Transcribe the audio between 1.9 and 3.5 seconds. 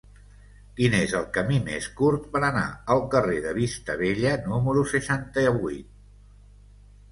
curt per anar al carrer